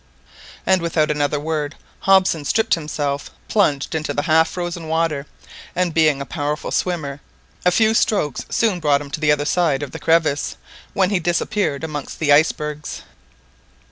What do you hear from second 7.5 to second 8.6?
a few strokes